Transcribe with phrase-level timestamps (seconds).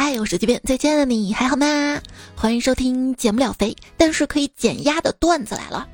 [0.00, 2.00] 嗨，我是这边最亲爱的你，还好吗？
[2.36, 5.88] 欢迎收听减不了肥，但是可以减压的段子来了。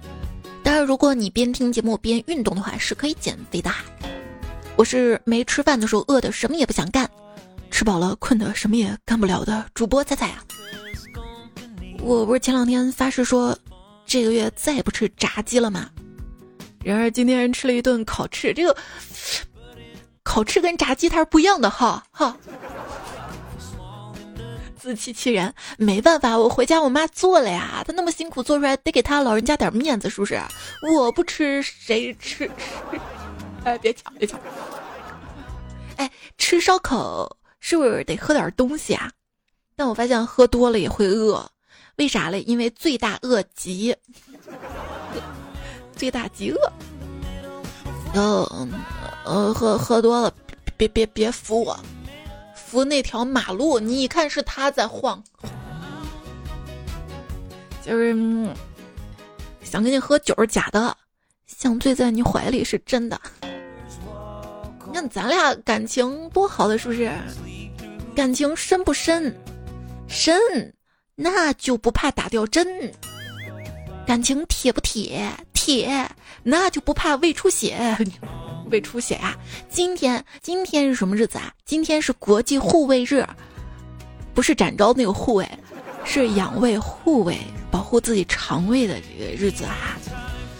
[0.62, 3.70] 当然，如果你边听节目边运动的话，是可以减肥的。
[4.76, 7.10] 我是没吃饭的时候饿的什么也不想干，
[7.70, 10.44] 吃饱了困的什么也干不了的主播菜菜啊。
[12.02, 13.58] 我不是前两天发誓说
[14.04, 15.88] 这个月再也不吃炸鸡了吗？
[16.84, 18.76] 然而今天吃了一顿烤翅，这个
[20.22, 22.36] 烤翅跟炸鸡它是不一样的哈哈。
[24.84, 30.38] 自欺欺人，没办法，我回家我妈做了呀，她那么辛苦做出来，得给她老人家点面子，是不是？
[30.94, 32.50] 我不吃谁吃？
[33.64, 34.38] 哎，别抢，别抢！
[35.96, 39.10] 哎，吃烧烤是不是得喝点东西啊？
[39.74, 41.50] 但我发现喝多了也会饿，
[41.96, 42.42] 为啥嘞？
[42.42, 43.96] 因为罪大恶极，
[45.96, 46.72] 罪大极恶。
[48.12, 48.70] 嗯，
[49.24, 50.30] 呃，喝喝多了，
[50.76, 51.80] 别别别扶我。
[52.74, 55.22] 扶那条马路，你一看是他在晃，
[57.86, 58.12] 就是
[59.62, 60.96] 想跟你喝酒是假的，
[61.46, 63.20] 想醉在你怀里是真的。
[64.88, 67.12] 你看咱俩感情多好的，是不是？
[68.12, 69.32] 感情深不深？
[70.08, 70.36] 深，
[71.14, 72.66] 那就不怕打掉针。
[74.04, 75.30] 感情铁不铁？
[75.52, 76.10] 铁，
[76.42, 77.96] 那就不怕胃出血。
[78.70, 79.36] 胃出血啊！
[79.68, 81.52] 今天今天是什么日子啊？
[81.64, 83.26] 今天是国际护卫日，
[84.34, 85.48] 不是展昭那个护卫，
[86.04, 87.38] 是养胃护卫，
[87.70, 89.98] 保护自己肠胃的这个日子啊。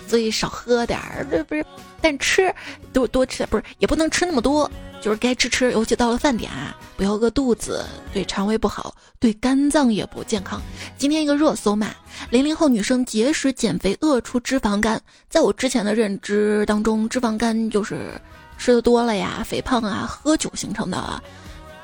[0.07, 1.65] 所以少喝点儿，不是不是，
[2.01, 2.55] 但吃
[2.93, 4.71] 多多吃点，不是也不能吃那么多，
[5.05, 10.63] 就是该吃吃，尤其到了饭点啊，不要饿肚子，对肠胃不好，对肝脏也不健康。
[10.97, 11.91] 今天一个热搜嘛，
[12.31, 18.19] 零零后女生节食减肥饿出脂肪肝，在我之前的认知当中，脂肪肝就是
[18.57, 20.97] 吃的多了呀，肥胖啊，喝酒形成的。
[20.97, 21.23] 啊。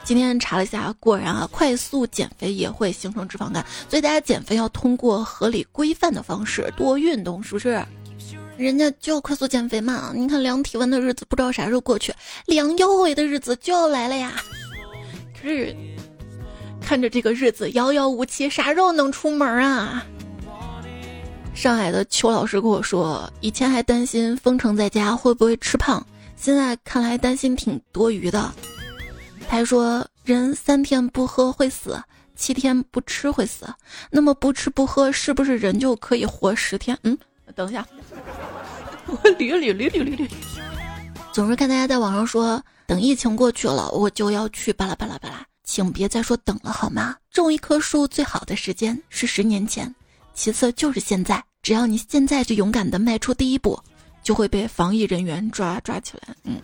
[0.02, 7.84] 今天查了一下，果然啊，快速减肥也会形成脂肪肝，所以大家减肥要通过合理规范的方式，多运动，是不是？
[8.56, 10.12] 人家就要快速减肥嘛！
[10.14, 12.12] 你看量体温的日子不知道啥时候过去，
[12.46, 14.32] 量腰围的日子就要来了呀。
[15.40, 15.74] 可是
[16.80, 20.04] 看着这个日子遥遥无期，啥时候能出门啊？
[21.54, 26.06] 上海的邱老师跟我说，以前还担心封城在家会不会吃胖，
[26.36, 28.52] 现在看来担心挺多余的。
[29.48, 32.00] 他说，人三天不喝会死，
[32.36, 33.66] 七天不吃会死，
[34.10, 36.96] 那么不吃不喝是不是人就可以活十天？
[37.02, 37.18] 嗯，
[37.52, 37.86] 等一下。
[39.06, 40.30] 我 捋捋捋捋捋捋，
[41.32, 47.16] 总是看大家在网上说等疫情过去了，我就要去巴拉巴拉巴拉，请别再说等了好吗？
[47.30, 49.92] 种一棵树最好的时间是十年前，
[50.34, 51.42] 其次就是现在。
[51.62, 53.78] 只要你现在就勇敢的迈出第一步，
[54.22, 56.34] 就会被防疫人员抓抓起来。
[56.44, 56.60] 嗯，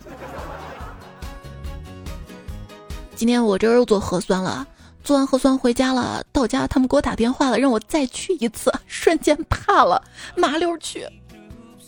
[3.15, 4.65] 今天我这又做核酸了，
[5.07, 10.03] 做完核酸回家了，到家他们给我打电话了，让我再去一次， 瞬间怕了，
[10.35, 11.07] 麻溜去。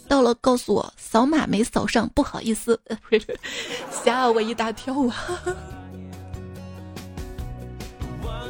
[0.07, 2.79] 到了，告诉我扫码没扫上，不好意思，
[3.91, 5.13] 吓我一大跳啊！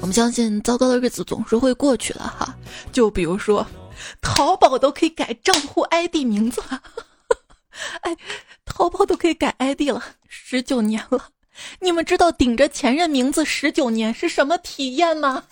[0.02, 2.56] 我们相信，糟糕的日子总是会过去的哈。
[2.92, 3.66] 就比如说，
[4.22, 6.80] 淘宝都可以改账户 ID 名字了，
[8.02, 8.16] 哎，
[8.66, 11.30] 淘宝都可以改 ID 了，十九年了，
[11.80, 15.44] 你们知道顶着前任名字十九年是什么体验吗？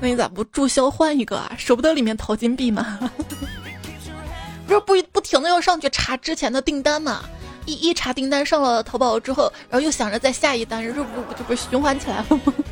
[0.00, 1.52] 那你咋不注销换一个啊？
[1.58, 2.98] 舍不得里面淘金币吗？
[4.66, 7.22] 不是不不停的要上去查之前的订单嘛？
[7.66, 12.54] 一一查订单上了淘宝之后，然后又想着再下一单，这不这不循环起来了吗？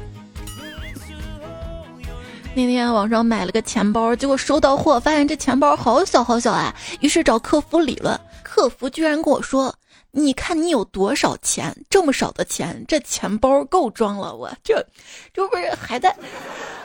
[2.55, 6.75] 那天网上买了个钱包，结果收到货发现这钱包好小好小啊！
[7.01, 8.19] 于是找客服理论，
[8.59, 9.73] 客服居然跟我说。
[10.11, 11.73] 你看你有多少钱？
[11.89, 14.35] 这么少的钱，这钱包够装了。
[14.35, 14.85] 我这，
[15.33, 16.17] 这不是还在，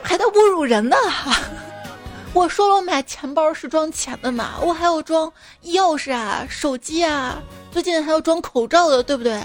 [0.02, 0.96] 还在侮辱人呢？
[2.32, 5.32] 我说了，我买钱包是装钱的嘛，我还要装
[5.64, 7.42] 钥匙啊、手机啊，
[7.72, 9.42] 最近还要装口罩的，对不对？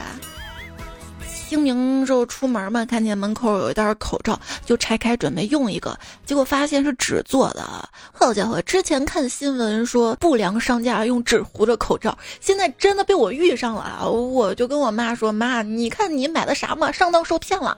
[1.50, 7.90] 清明时候出门嘛，看见门口有一袋口罩，就拆开准备用一个，结果发现是纸做的。
[8.14, 14.08] 好家伙，之前看新闻说不良商家用纸糊着口罩，现在真的被我遇上了。
[14.08, 16.92] 我就跟我妈说：“妈，你看你买的啥嘛？
[16.92, 17.76] 上当受骗了。”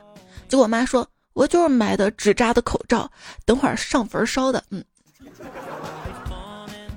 [0.50, 3.10] 结果我妈说：“我就是买的纸扎的口罩，
[3.46, 4.84] 等会儿上坟烧的。”嗯。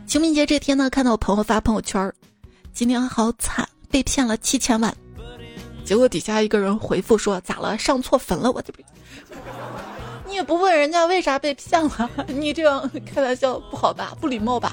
[0.09, 2.13] 清明节这天呢，看到我朋友发朋友圈，
[2.73, 4.93] 今天好惨，被骗了七千万。
[5.85, 7.77] 结果底下一个人回复说：“咋了？
[7.77, 8.51] 上错坟了？
[8.51, 8.83] 我这不，
[10.27, 12.11] 你也不问人家为啥被骗了？
[12.27, 14.17] 你这样开玩笑不好吧？
[14.21, 14.73] 不礼貌吧？”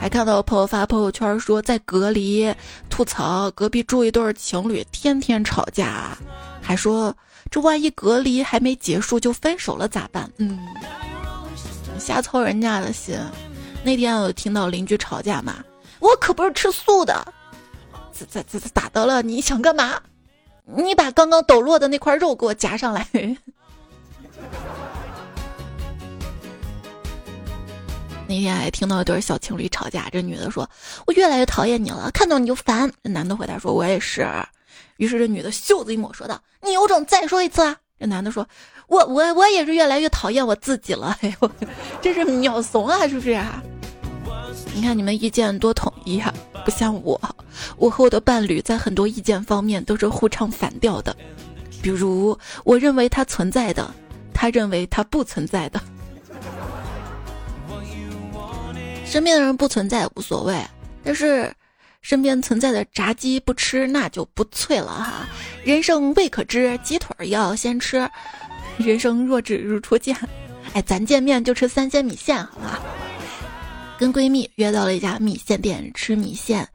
[0.00, 2.52] 还看到朋友发朋友圈说在隔离，
[2.90, 6.18] 吐槽隔壁住一对情侣天天吵架，
[6.60, 7.16] 还说
[7.48, 10.28] 这万一隔离还没结束就分手了咋办？
[10.38, 10.58] 嗯，
[12.00, 13.16] 瞎操人家的心。
[13.84, 15.64] 那天我听到邻居吵架嘛，
[16.00, 17.32] 我可不是吃素的，
[18.26, 19.22] 咋咋咋咋的了？
[19.22, 20.00] 你想干嘛？
[20.64, 23.06] 你把刚刚抖落的那块肉给我夹上来。
[28.28, 30.68] 那天还听到一对小情侣吵架，这女的说
[31.06, 34.26] ：“我越来越讨厌你了，看到你就烦。”这男的回答说：“我也是。”
[34.96, 38.48] 于是这女的袖子一抹，说道：“你有种再说一次啊！”这男的说
[38.88, 41.50] ：“我我我也是越来越讨厌我自己了。”哎呦，
[42.00, 43.62] 这是秒怂啊，是不是啊？
[44.74, 46.32] 你看你们意见多统一啊，
[46.64, 47.20] 不像我，
[47.76, 51.14] 我和我的伴侣在很多意见方面都是互唱反调的。
[51.82, 53.92] 比如，我认为它存在的，
[54.32, 55.80] 他认为它不存在的。
[59.04, 60.64] 身边的人不存在无所谓，
[61.02, 61.52] 但是
[62.00, 65.28] 身边存在的炸鸡不吃那就不脆了哈。
[65.64, 68.08] 人生未可知，鸡腿要先吃。
[68.78, 70.16] 人生若只如初见，
[70.72, 72.80] 哎，咱见面就吃三鲜米线，好吧？
[74.02, 76.68] 跟闺蜜约到了一家米线店吃米线，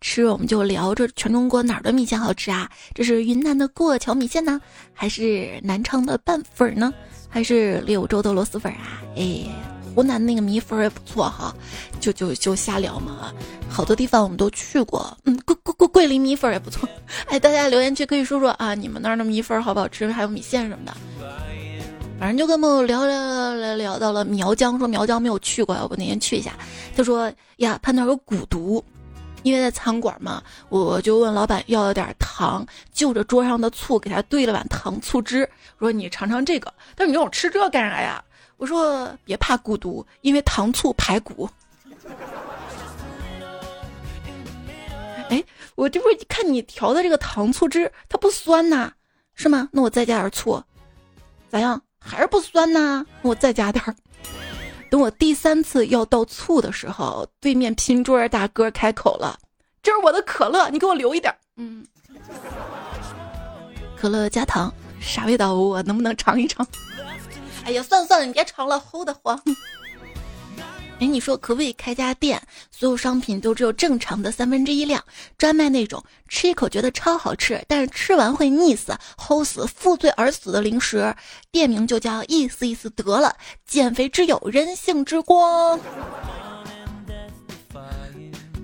[0.00, 2.68] 吃我们就聊着全中国哪儿的米线好吃啊？
[2.92, 4.60] 这是云南的过桥米线呢，
[4.92, 6.92] 还是南昌的拌粉呢，
[7.28, 9.00] 还是柳州的螺蛳粉啊？
[9.14, 9.46] 哎。
[9.94, 11.54] 湖南那个米粉也不错哈，
[12.00, 13.30] 就就就瞎聊嘛。
[13.68, 16.88] 好多地方我们都去过，嗯，桂桂桂桂林米粉也不错。
[17.26, 20.10] 哎，大家留言区可以说说啊，你们那儿的米粉好不好吃？
[20.10, 20.96] 还有米线什么的。
[22.22, 26.56] 反正就跟朋友聊聊聊聊到了苗疆，说苗疆没有去过，要不那天去一下。
[26.96, 28.80] 他说呀，他那儿有蛊毒，
[29.42, 36.72] 因为在餐馆嘛，我就问老板要了点糖，就着桌上的醋给他兑了碗糖醋汁，说你尝尝这个。
[36.94, 38.22] 他说你让我吃这干啥呀？
[38.56, 41.50] 我说别怕孤独，因为糖醋排骨。
[45.28, 45.42] 哎，
[45.74, 48.92] 我这不是看你调的这个糖醋汁，它不酸呐，
[49.34, 49.68] 是吗？
[49.72, 50.62] 那我再加点醋，
[51.50, 51.82] 咋样？
[52.02, 53.04] 还是不酸呐？
[53.22, 53.94] 那我再加点儿。
[54.90, 59.38] 等我第三次要倒醋的时候，对面拼桌大哥开口了
[59.82, 61.86] ：“这是我的可乐，你给我留一点。”嗯，
[63.96, 65.54] 可乐加糖，啥味道？
[65.54, 66.66] 我能不能尝一尝？
[67.64, 69.40] 哎呀，算了算了，你别尝了，齁得慌。
[71.02, 72.40] 哎，你说可不可以开家店，
[72.70, 75.02] 所有商品都只有正常的三分之一量，
[75.36, 81.12] 专卖那种吃一口觉得超好吃，但是吃完会腻死、齁死、负罪而死的零食？
[81.50, 83.34] 店名就叫意思意思得了，
[83.66, 85.80] 减肥之友，人性之光，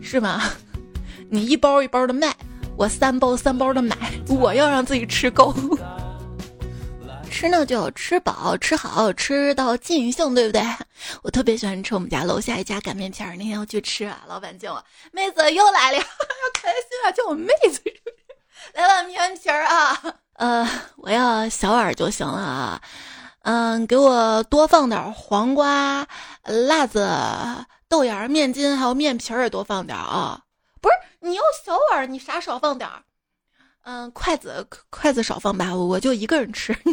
[0.01, 0.41] 是吗？
[1.29, 2.37] 你一包一包的卖，
[2.77, 3.97] 我三包三包的买，
[4.29, 5.53] 我要让自己吃够。
[7.29, 10.63] 吃呢就要吃饱吃好吃到尽兴，对不对？
[11.23, 13.37] 我特别喜欢吃我们家楼下一家擀面皮儿。
[13.37, 16.05] 那天要去吃啊，老板叫我妹子又来了， 要
[16.55, 17.81] 开心啊，叫我妹子，
[18.75, 20.03] 来碗面皮儿啊。
[20.35, 22.83] 呃，我要小碗就行了啊。
[23.43, 26.07] 嗯，给我多放点黄瓜、
[26.45, 27.09] 辣子、
[27.89, 30.43] 豆芽、面筋，还有面皮儿也多放点啊。
[30.81, 33.03] 不是你要小碗，你啥少放点儿？
[33.91, 36.77] 嗯，筷子筷子少放吧，我就一个人吃。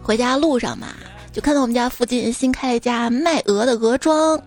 [0.00, 0.94] 回家路上嘛，
[1.32, 4.40] 就看到我们家附近新开一家卖鹅的鹅庄，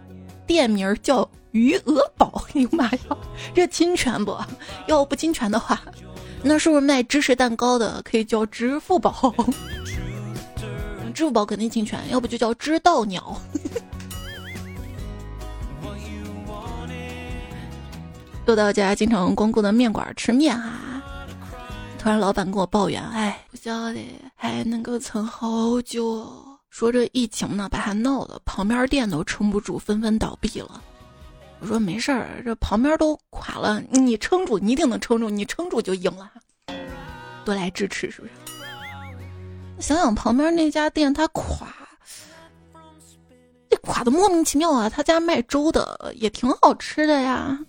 [0.48, 2.46] 店名叫余额宝。
[2.54, 3.00] 哎呦妈呀，
[3.54, 4.34] 这侵权不？
[4.88, 5.82] 要不侵权的话，
[6.42, 9.36] 那是不是卖芝士蛋糕的可以叫支付宝？
[11.14, 13.36] 支付宝肯定侵权，要不就叫知道鸟。
[18.48, 21.02] 又到家经常光顾的面馆吃面啊！
[21.98, 26.28] 突然老板跟我抱怨：“哎，不晓得还能够撑好久。”
[26.70, 30.82] 说这疫情呢，把他闹的旁边店都撑不住，纷纷倒闭了。
[31.60, 36.32] 我说没事儿，这旁边都垮了，你撑住，你一定能撑住，你撑住就赢了。
[37.46, 38.34] 多来支持，是不是？
[39.80, 41.68] 想想旁边那家店，他垮，
[43.70, 44.90] 这垮的莫名其妙啊！
[44.90, 47.60] 他家卖粥的也挺好吃的呀。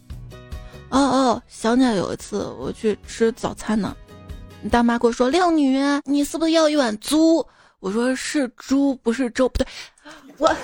[0.92, 3.96] 哦哦，想起来有一次我去吃早餐呢，
[4.70, 7.44] 大妈跟我说：“靓女，你是不是要一碗猪？”
[7.80, 9.66] 我说：“是猪，不是粥，不对，
[10.36, 10.54] 我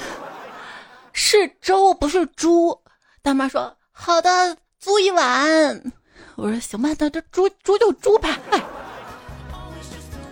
[1.14, 2.78] 是粥，不是猪。”
[3.22, 5.82] 大妈说：“好的，租一碗。”
[6.36, 8.38] 我说：“行吧，那这猪猪就猪吧。”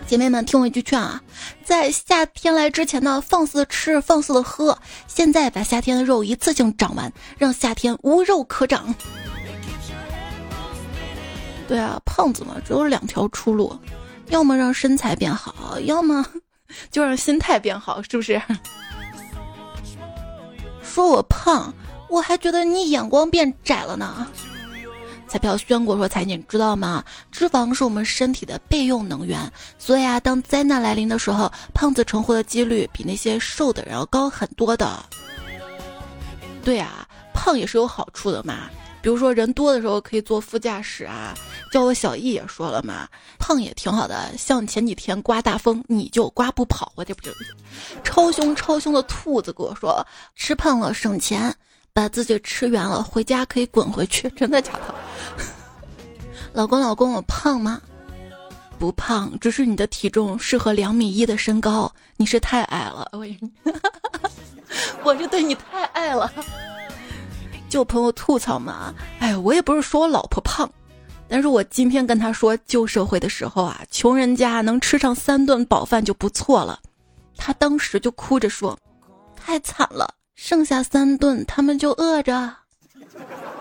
[0.05, 1.19] 姐妹们，听我一句劝啊，
[1.65, 4.77] 在夏天来之前呢，放肆的吃，放肆的喝，
[5.07, 8.93] 现在把夏天的肉一次性长完，让夏天无肉可长。
[11.67, 13.77] 对啊，胖子嘛，只有两条出路，
[14.29, 16.25] 要么让身材变好，要么
[16.89, 18.41] 就让心态变好，是不是？
[20.81, 21.73] 说我胖，
[22.09, 24.27] 我还觉得你眼光变窄了呢。
[25.27, 27.03] 彩票宣过说：“彩姐你知道吗？
[27.33, 29.37] 脂肪是我们身体的备用能源，
[29.77, 35.03] 所以啊，当灾难来临的时候，胖子成活的几率比那些瘦的人要高很多的。
[36.63, 38.69] 对啊，胖也是有好处的嘛。
[39.01, 41.35] 比如说人多的时候可以坐副驾驶啊。
[41.71, 43.07] 叫我小易也说了嘛，
[43.37, 44.35] 胖也挺好的。
[44.37, 47.31] 像前几天刮大风，你就刮不跑，我这不就
[48.03, 50.05] 超凶超凶的兔子跟我说，
[50.35, 51.53] 吃胖了省钱。”
[51.93, 54.93] 把自己吃圆了，回家可以滚回去，真的假的？
[56.53, 57.81] 老公，老公，我胖吗？
[58.77, 63.09] 不胖，只是你的体重适合两米一的身高，你是太矮了。
[63.13, 63.25] 我，
[65.03, 66.31] 我是对你太爱了。
[67.67, 70.69] 就朋友吐槽嘛，哎，我也不是说我老婆胖，
[71.29, 76.79] 但是我今天跟他说旧社会的时候啊，穷人家能吃上三顿饱饭就不错了，
[77.35, 78.77] 他当时就哭着说，
[79.35, 80.13] 太惨了。
[80.35, 82.55] 剩下三顿，他们就饿着。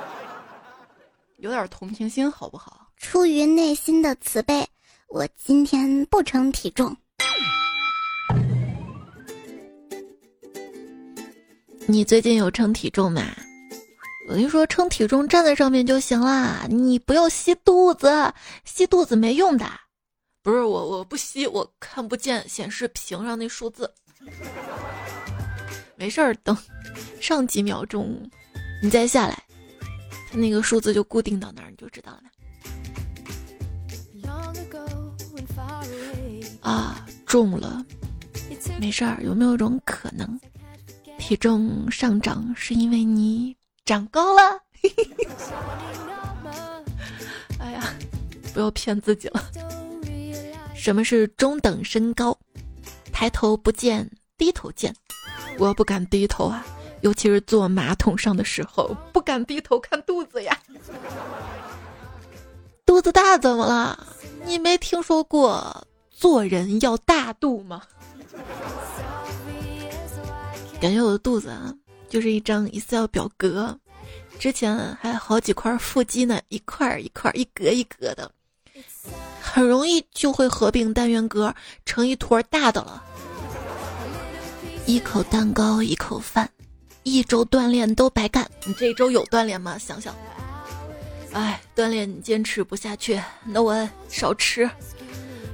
[1.39, 2.89] 有点同情心好不好？
[2.97, 4.67] 出于内心的慈悲，
[5.09, 6.97] 我今天不称体重。
[11.87, 13.23] 你最近有称体重吗？
[14.29, 18.11] 我跟你说，称体重站在上面就行啦，你不要吸肚子，
[18.65, 19.65] 吸肚子没用的。
[20.43, 23.89] 不是我，我不吸，我看不见显示屏上那数字。
[25.95, 26.57] 没事儿，等
[27.21, 28.29] 上几秒钟，
[28.83, 29.41] 你再下来，
[30.31, 32.23] 它那个数字就固定到那儿，你就知道了。
[36.61, 37.87] 啊，重了，
[38.81, 39.23] 没事儿。
[39.23, 40.39] 有没有一种可能，
[41.17, 44.61] 体重上涨是因为你长高了？
[47.59, 47.95] 哎呀，
[48.53, 49.43] 不要骗自己了。
[50.75, 52.37] 什么是中等身高？
[53.13, 54.95] 抬头不见低头见。
[55.59, 56.67] 我不敢低头啊，
[57.01, 60.59] 尤其是坐马桶上的时候，不敢低头看肚子呀。
[62.85, 64.07] 肚子大怎么了？
[64.45, 67.83] 你没听说过做人要大度吗？
[70.81, 71.73] 感觉我的肚子啊，
[72.09, 73.79] 就是一张 Excel 表格，
[74.39, 78.31] 之前还好几块腹肌呢，一块一块，一格一格的，
[79.41, 83.03] 很容易就会合并单元格成一坨大的了。
[84.87, 86.49] 一口蛋糕一口饭，
[87.03, 88.49] 一周锻炼都白干。
[88.65, 89.77] 你这一周有锻炼吗？
[89.77, 90.15] 想想，
[91.33, 94.71] 哎，锻炼你坚持不下去，那我少吃。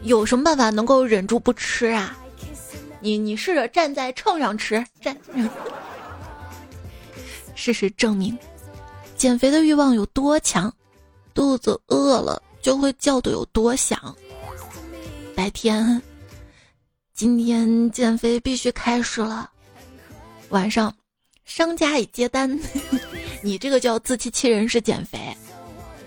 [0.03, 2.15] 有什么办法能够忍住不吃啊？
[3.01, 5.17] 你你试着站在秤上吃，站。
[7.55, 8.39] 事实证明，
[9.17, 10.73] 减肥的欲望有多强，
[11.35, 14.15] 肚子饿了就会叫的有多响。
[15.35, 16.01] 白天。
[17.15, 19.49] 今天减肥必须开始了。
[20.49, 20.93] 晚上，
[21.45, 22.59] 商家已接单，
[23.43, 25.19] 你这个叫自欺欺人是减肥，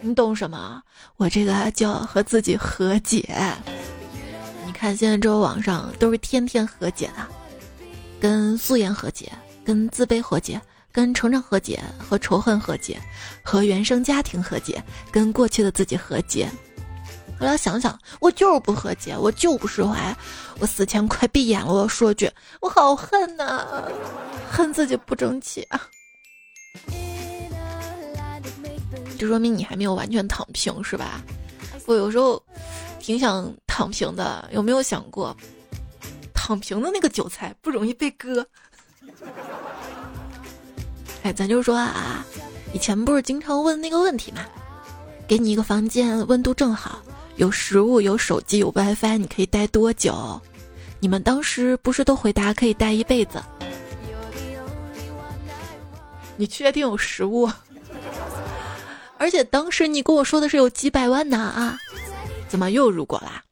[0.01, 0.81] 你懂什么？
[1.15, 3.23] 我这个叫和自己和解。
[4.65, 7.25] 你看现在这个网上都是天天和解的，
[8.19, 9.31] 跟素颜和解，
[9.63, 10.59] 跟自卑和解，
[10.95, 12.97] 跟成长和解，和仇恨和解，
[13.43, 16.49] 和原生家庭和解，跟过去的自己和解。
[17.37, 20.15] 后来想想，我就是不和解，我就不释怀。
[20.57, 23.83] 我死前快闭眼了，我要说句，我好恨呐，
[24.49, 25.81] 恨自己不争气啊！
[29.19, 31.21] 这说明你还没有完全躺平，是吧？
[31.87, 32.41] 我有时候
[32.99, 35.35] 挺想躺平的，有没有想过，
[36.33, 38.47] 躺平的那个韭菜不容易被割？
[41.25, 42.23] 哎，咱就说啊，
[42.71, 44.41] 以前不是经常问那个问题嘛，
[45.27, 47.01] 给你一个房间，温度正好。
[47.37, 50.39] 有食物，有手机，有 WiFi，你可以待多久？
[50.99, 53.41] 你们当时不是都回答可以待一辈子？
[56.37, 57.49] 你确定有食物？
[59.17, 61.75] 而且当时你跟我说的是有几百万呢啊？
[62.47, 63.43] 怎么又如果啦？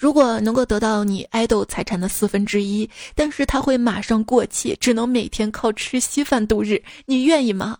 [0.00, 7.76] 如果能够得到你爱豆财产的四分之一，但是他会马上过期，只能每天靠吃稀饭度日，你愿意吗？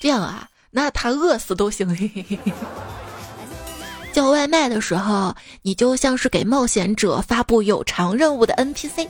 [0.00, 1.86] 这样啊，那他饿死都行。
[4.14, 9.06] 叫外卖的时候，你就像是给冒险者发布有偿任务的 NPC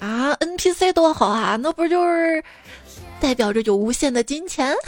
[0.00, 2.42] 啊！NPC 多好啊，那不就是
[3.20, 4.74] 代表着有无限的金钱？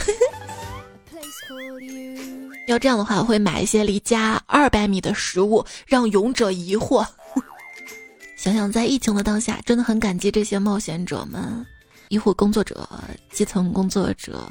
[2.71, 7.05] 要这样的话，我会买一些离家二百米的食物，让勇者疑惑。
[8.37, 11.65] 想想在疫情的当下，真的很感激这些冒险者们、
[12.09, 12.89] 医护工作者、
[13.31, 14.49] 基层工作者。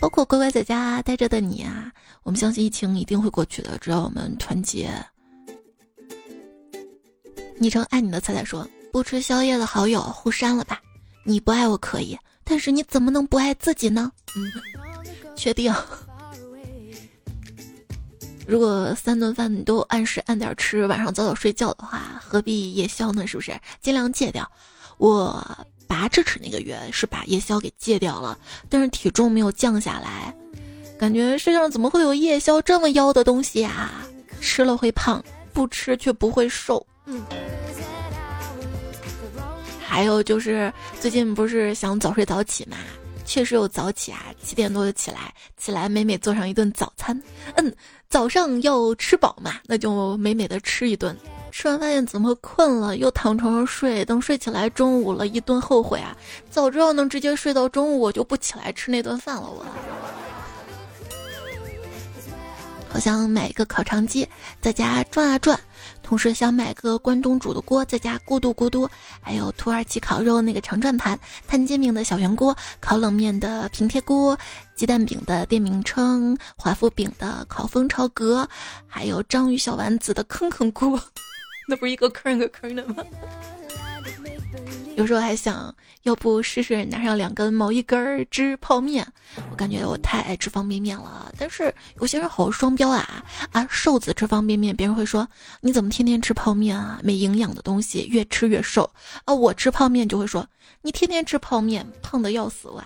[0.00, 4.90] 包括乖乖在家待着的你啊，我们相信疫情一定会过去的，只要我们团结。
[7.58, 10.80] 昵称爱你的彩彩说：“不吃宵夜的好友互删了吧，
[11.24, 14.50] 你不爱我可以，但是你怎么能不爱自己呢？”嗯，
[15.36, 15.72] 确定。
[18.52, 23.26] 如果三顿饭你都按时按点吃，晚上早早睡觉的话，何必夜宵呢？
[23.26, 23.58] 是不是？
[23.80, 24.46] 尽量戒掉。
[24.98, 25.42] 我
[25.86, 30.36] 拔智齿那个月是把夜宵给戒掉了，但是体重没有降下来，
[30.98, 33.90] 感觉世界上怎么会有夜宵这么妖的东西啊？
[34.38, 36.86] 吃了会胖，不吃却不会瘦。
[37.06, 37.24] 嗯。
[39.80, 42.76] 还有就是最近不是想早睡早起嘛，
[43.32, 47.18] 确实有早起啊，七点多就起来，起来美美做上一顿早餐。
[47.54, 47.74] 嗯，
[48.10, 51.16] 早上要吃饱嘛，那就美美的吃一顿。
[51.50, 54.04] 吃完发现怎么困了，又躺床上睡。
[54.04, 56.14] 等睡起来中午了，一顿后悔啊！
[56.50, 59.48] 早知道能直接睡到中午，我就不起来吃那顿饭了。
[59.48, 59.64] 我。
[62.90, 64.28] 好想买一个烤肠机，
[64.60, 65.58] 在家转啊转；
[66.02, 68.86] 同时想买个关东煮的锅，在家咕嘟咕嘟；
[69.20, 74.36] 还有土耳其烤肉那个长转盘，摊煎饼的小圆锅，烤冷面的平贴锅，
[74.74, 78.46] 鸡蛋饼的电饼铛，华夫饼的烤蜂巢格，
[78.86, 81.00] 还有章鱼小丸子的坑坑锅。
[81.68, 83.04] 那不是一个坑一个坑的吗？
[85.02, 89.04] 有时候还想要不试试拿上两根毛衣根儿织泡面，
[89.50, 91.32] 我感觉我太爱吃方便面了。
[91.36, 95.28] 但是有些人好双标啊啊，瘦子吃方便面，别人会说
[95.60, 98.88] 你怎么天天吃泡面啊，没营养的东西，越吃越瘦
[99.24, 99.34] 啊。
[99.34, 100.46] 我吃泡面就会说
[100.82, 102.84] 你天天吃泡面，胖的要死哇。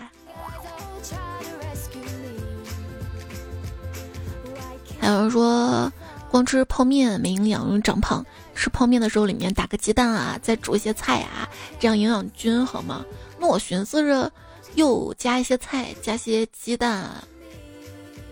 [4.99, 5.93] 还有人说
[6.31, 8.25] 光吃泡面没营养，容易长胖。
[8.57, 11.47] 吃泡面的时候，里面打个鸡蛋啊，再煮一些菜啊，
[11.79, 13.05] 这样营养均衡嘛。
[13.39, 14.31] 那我寻思着，
[14.73, 17.07] 又加一些菜，加些鸡蛋，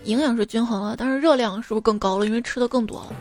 [0.02, 2.26] 营养是均衡了，但是热量是不是更高了？
[2.26, 3.12] 因为吃的更多了。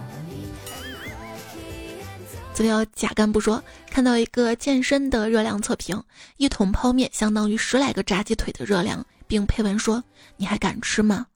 [2.53, 6.01] 资料假干部说，看到一个健身的热量测评，
[6.37, 10.03] 一桶泡面相当于十来个炸鸡腿的热量，并配文说
[10.37, 11.27] ：“你还敢吃吗？”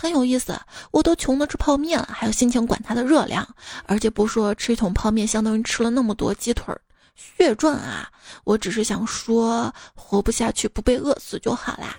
[0.00, 0.56] 很有意思，
[0.92, 3.44] 我都穷的吃泡面了，还有心情管它的热量？
[3.84, 6.80] 而且不说吃一桶泡面相当于吃了那么多鸡腿儿，
[7.16, 8.08] 血赚啊！
[8.44, 11.96] 我只是想说，活不下去不被饿死就好啦。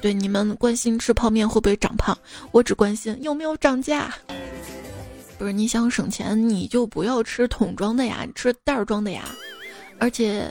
[0.00, 2.16] 对你们关心吃泡面会不会长胖，
[2.52, 4.10] 我只关心有没有涨价。
[5.36, 9.24] 不是你想省钱，你就不要吃桶装的呀，吃袋儿装的呀，
[9.98, 10.50] 而且。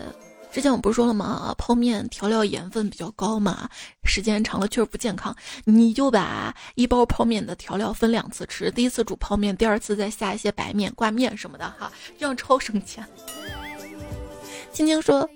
[0.55, 1.53] 之前我不是说了吗？
[1.57, 3.69] 泡面调料盐分比较高嘛，
[4.05, 5.35] 时间长了确实不健康。
[5.65, 13.05] 你就把一包泡面的调料分两次吃，第一次煮泡面，第二次再下一些白面、挂面什么的哈，这样超省钱。
[14.71, 15.29] 青青说。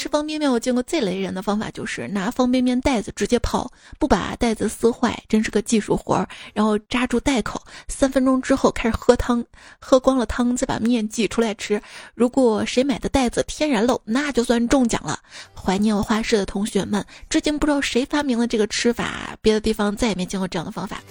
[0.00, 6.26] 吃方便面，我见过最雷人的方法就是拿方便面袋子直接泡，不把袋子撕坏，真是个技术活儿。
[6.54, 9.44] 然后扎住袋口，三分钟之后开始喝汤，
[9.78, 11.78] 喝光了汤再把面挤出来吃。
[12.14, 15.18] 如果谁买的袋子天然漏，那就算中奖了。
[15.54, 21.02] 怀念我画室的同学们，至今不知道谁发明了这个吃法，别的地方再也没见过这样的方法。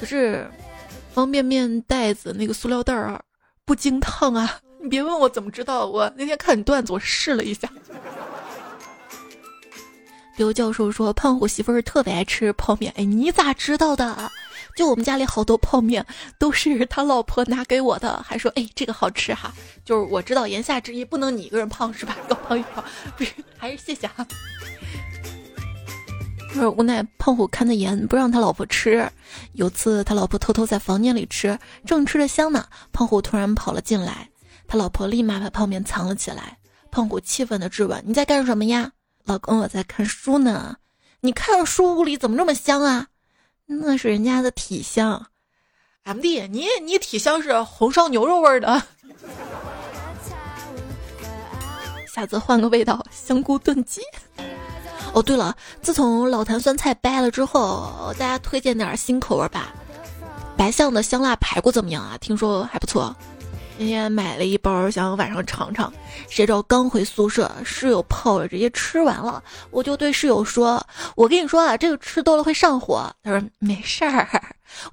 [0.00, 0.50] 可是，
[1.12, 3.22] 方便面袋子那个塑料袋儿
[3.66, 4.58] 不经烫啊。
[4.82, 7.70] 你别问我怎么知道，我那天看你段子，我试了一下。
[10.36, 14.30] 刘教授说胖虎媳妇儿特别爱吃泡面，哎，你咋知道的？
[14.74, 16.04] 就我们家里好多泡面
[16.38, 19.52] 都是他老婆拿给我的，还说哎这个好吃哈。
[19.84, 22.16] 就是我知道言下之意，不能你一个人胖是吧？
[22.26, 22.82] 高胖一胖，
[23.16, 24.26] 不是，还是谢谢哈。
[26.54, 29.08] 不是无奈胖虎看的严，不让他老婆吃。
[29.52, 34.28] 有次他老婆偷偷在房间里吃，正吃着香呢，胖虎突然跑了进来。
[34.72, 36.56] 他老婆立马把泡面藏了起来。
[36.90, 38.90] 胖虎气愤的质问：“你在干什么呀？”
[39.24, 40.74] 老公：“我在看书呢。
[41.20, 43.08] ”“你看书屋里怎么这么香啊
[43.68, 45.26] ？”“那是人家的体香。
[46.04, 46.48] ”“M.D.
[46.48, 48.82] 你你体香是红烧牛肉味的。
[52.10, 54.00] ”“下次换个味道，香菇炖鸡。
[55.12, 59.74] ”“哦，对了，自从老坛酸菜掰了之后，大家推荐点新口味吧。
[60.56, 62.16] 白象的香辣排骨怎么样啊？
[62.16, 63.14] 听说还不错。”
[63.78, 65.92] 今天买了一包，想晚上尝尝。
[66.28, 69.42] 谁知道刚回宿舍，室友泡了，直接吃完了。
[69.70, 70.84] 我就对室友说
[71.16, 74.28] ：“我跟你说啊，这个吃多了会上火。”他说：“没事儿。”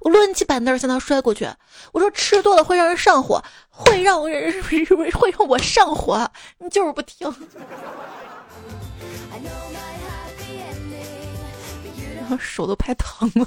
[0.00, 1.48] 我抡起板凳向他摔过去。
[1.92, 7.32] 我说：“吃多了会让人上火，会让人 会让我上火。”你就是不听。
[12.40, 13.46] 手都拍疼了。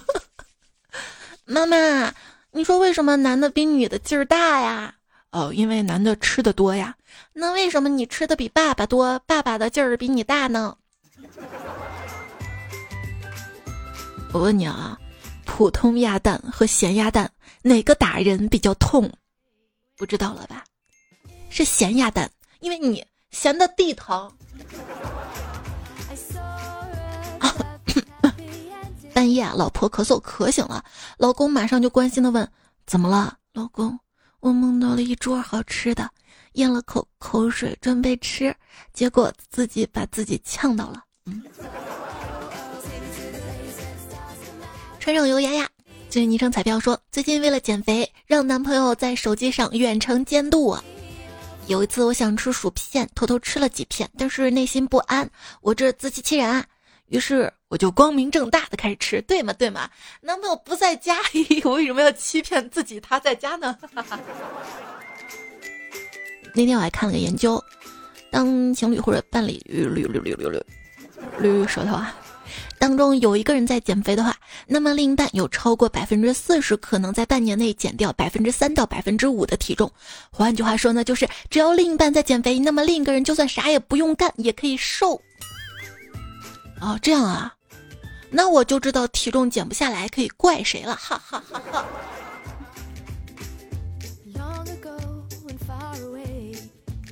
[1.46, 2.13] 妈妈，
[2.52, 4.96] 你说为什么男的比女的劲儿大呀？
[5.34, 6.96] 哦，因为男的吃的多呀，
[7.34, 10.78] 那为什么你吃的比爸爸多，爸爸的劲儿比你大呢？
[14.32, 14.96] 我问你啊，
[15.43, 17.32] 普通鸭蛋和咸鸭蛋
[17.63, 19.12] 哪个打人比较痛？
[19.98, 20.63] 不知道了吧？
[21.50, 24.32] 是咸鸭蛋，因为你咸的地疼。
[29.13, 30.86] 半夜，老婆咳嗽咳醒了，
[31.17, 32.48] 老公马上就关心的问
[32.86, 34.00] ：“怎么了，老公？
[34.43, 36.10] 我梦到了一桌好吃的，
[36.56, 38.53] 咽了口口水准备吃，
[38.93, 41.41] 结果自己把自己呛到了。”嗯。
[44.99, 45.65] 穿上油压压，
[46.10, 50.84] 最近昵称彩票说，最近为了减肥，让男朋友在手机上远程监督我。
[51.67, 55.29] 有一次我想吃薯片，偷偷吃了几片，但是内心不安，
[55.62, 56.65] 我这自欺欺人啊。
[57.10, 59.54] 于是我就光明正大的开始吃，对吗？
[59.54, 59.89] 对吗？
[60.22, 61.18] 男朋友不在家，
[61.63, 63.78] 我为什么要欺骗自己他在家呢？
[66.56, 67.63] 那天我还看了个研究，
[68.32, 70.62] 当情侣或者伴侣捋捋捋捋捋
[71.39, 72.16] 捋舌头啊，
[72.78, 74.36] 当中有一个人在减肥的话，
[74.68, 79.92] 那么另一半有超过百分之四十可能在半年内减掉百分之三到百分之五的体重。
[80.32, 85.20] 换句话说呢，就是只要另一半在减肥，那么另一个人就算啥也不用干也可以瘦。
[86.84, 87.56] 哦，这样啊，
[88.30, 91.86] 那我就知道体重减不下来可以怪谁了，哈哈哈哈。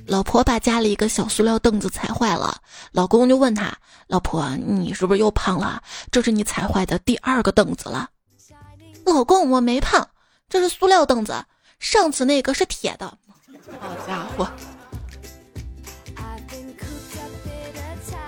[0.06, 2.54] 老婆把家里一个小塑料凳子踩坏了，
[2.90, 3.74] 老公就问他
[4.08, 5.82] ：“老婆，你是不是又胖了？
[6.10, 8.10] 这是你踩坏的第二个凳子了。”
[9.06, 10.06] 老公，我没胖，
[10.50, 11.42] 这是塑料凳子，
[11.78, 13.06] 上次那个是铁的。
[13.80, 14.46] 好家伙！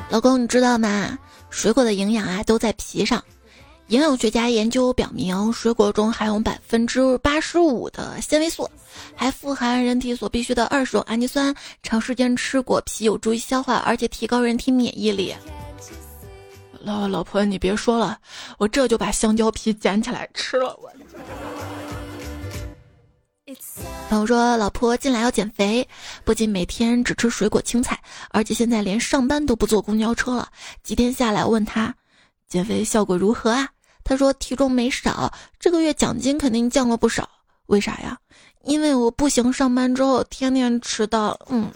[0.09, 1.19] 老公，你知道吗？
[1.55, 3.25] 水果的营养啊都在皮上，
[3.87, 8.69] 营养学家研究表明，水果中含有百分之八十五的纤维素，
[9.15, 11.55] 还富含人体所必需的二十种氨基酸。
[11.83, 15.35] 长时间吃果皮有助于消化，而且提高人体免疫力。
[16.81, 18.19] 老老婆，你别说了，
[18.59, 20.77] 我这就把香蕉皮捡起来吃了。
[20.83, 20.93] 我。
[24.09, 25.89] 朋友说，老婆近来要减肥，
[26.25, 30.49] 不仅每天只吃水果青菜，而且现在连上班都不坐公交车了。
[30.83, 31.95] 几天下来，问他
[32.49, 33.69] 减肥效果如何啊？
[34.05, 37.29] 他说体重没少，这个月奖金肯定降了不少。
[37.67, 38.19] 为啥呀？
[38.63, 41.39] 因为我不行，上班之后天天迟到。
[41.49, 41.71] 嗯。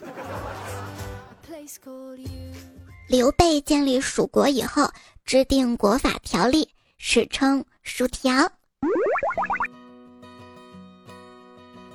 [3.08, 4.90] 刘备建立蜀国以后，
[5.24, 8.50] 制定国法条例，史称薯条。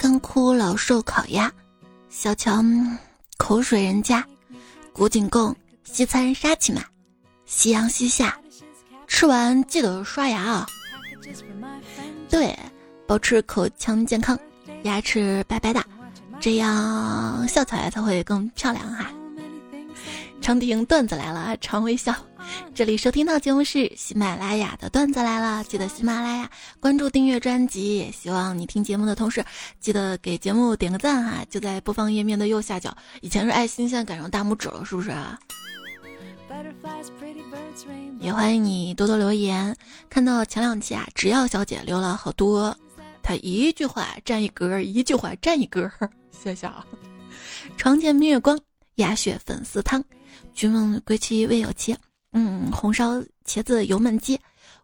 [0.03, 1.49] 干枯老瘦烤鸭，
[2.09, 2.61] 小乔
[3.37, 4.21] 口水人家，
[4.91, 6.83] 古井贡西餐沙琪玛，
[7.45, 8.37] 夕阳西下，
[9.07, 10.67] 吃完记得刷牙啊！
[12.29, 12.53] 对，
[13.07, 14.37] 保持口腔健康，
[14.81, 15.81] 牙齿白白的，
[16.37, 19.09] 这样笑起来才会更漂亮哈。
[20.43, 22.13] 长亭段子来了，常微笑。
[22.75, 26.49] 这里收听到节目是喜马拉雅的段子来了，记得喜马拉雅
[26.81, 28.11] 关注订阅专辑。
[28.11, 29.43] 希望你听节目的同时，
[29.79, 32.93] 记得给节目点个赞哈，就在播放页面的右下角。
[33.21, 35.39] 以前是爱心，现在改成大拇指了，是不是啊？
[38.19, 39.73] 也欢迎你多多留言。
[40.09, 42.77] 看到前两期啊，只要小姐留了好多，
[43.21, 45.89] 她一句话占一格，一句话占一格，
[46.31, 46.85] 谢谢啊。
[47.77, 48.59] 床前明月光，
[48.95, 50.03] 鸭血粉丝汤，
[50.53, 51.95] 君问归期未有期。
[52.31, 54.39] 嗯，红烧茄子油焖鸡，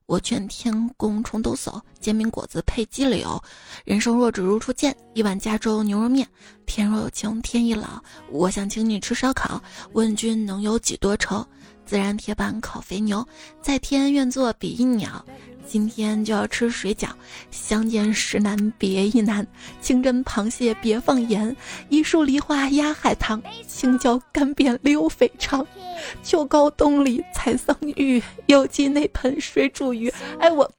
[0.06, 3.42] 我劝天公重抖擞，煎饼果子配鸡柳。
[3.86, 6.28] 人生若只如初见，一碗加州牛肉面。
[6.68, 9.60] 天若有情天亦老，我想请你吃烧烤。
[9.94, 11.44] 问君能有几多愁？
[11.90, 13.28] 自然铁板烤肥牛，
[13.64, 15.26] 在天愿作比翼鸟。
[15.66, 17.08] 今天就要吃水饺，
[17.50, 19.46] 相见时难别亦难。
[19.82, 21.56] 清蒸螃蟹别放盐，
[21.90, 23.42] 一树梨花压海棠。
[23.68, 25.66] 青椒干煸溜肥肠，
[26.22, 28.22] 秋高冬里采桑榆。
[28.46, 30.14] 有记那盆水煮鱼。
[30.40, 30.72] 哎我，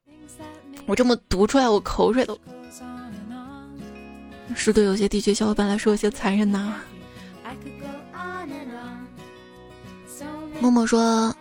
[0.87, 2.39] 我这么读出来，我口水都。
[4.55, 6.77] 是对有些地区小伙伴来说有些残忍呐。
[10.61, 11.35] 默默说，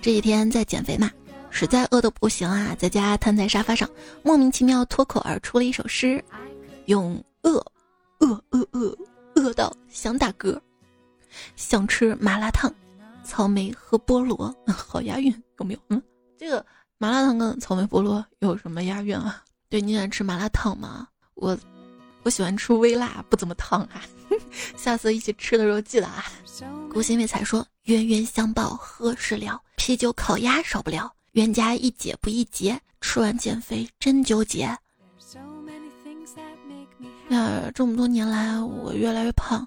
[0.00, 1.10] 这几天在减肥嘛。
[1.50, 3.86] 实在饿得不行啊，在家瘫在沙发上，
[4.22, 6.24] 莫名其妙脱口而出了一首诗，
[6.86, 7.62] 用饿，
[8.20, 8.96] 饿饿饿
[9.34, 10.58] 饿到想打嗝，
[11.54, 12.72] 想吃麻辣烫，
[13.22, 15.80] 草莓和菠萝， 好押韵有没有？
[15.88, 16.02] 嗯，
[16.38, 16.64] 这个
[16.96, 19.42] 麻辣烫跟草莓菠萝有什么押韵啊？
[19.68, 21.06] 对你喜欢吃麻辣烫吗？
[21.34, 21.58] 我
[22.22, 24.00] 我喜欢吃微辣，不怎么烫啊。
[24.76, 26.24] 下次一起吃的时候记得啊。
[26.90, 31.12] 孤心未才说冤冤相报何时了，啤酒烤鸭少不了。
[31.32, 34.60] 冤家宜解不宜结，吃完减肥真纠结。
[37.30, 39.66] 呀，这么多年来我越来越胖，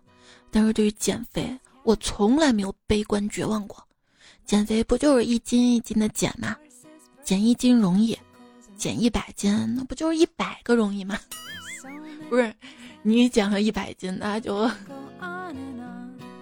[0.52, 3.84] 但是对于减肥，我从来没有悲观绝望过。
[4.46, 6.56] 减肥不就是一斤一斤的减吗？
[7.24, 8.16] 减一斤容易，
[8.78, 11.20] 减一百斤那不就是一百个容易吗？
[12.30, 12.56] 不是，
[13.08, 14.68] 你减了一百斤，那就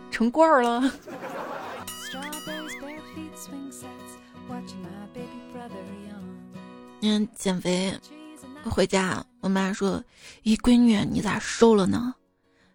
[0.10, 0.90] 成罐儿了。
[7.02, 7.94] 嗯，减肥
[8.64, 10.02] 回家，我妈说
[10.46, 12.16] ：“咦，闺女，你咋瘦了呢？”